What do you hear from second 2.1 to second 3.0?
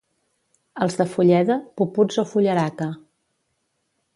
o fullaraca.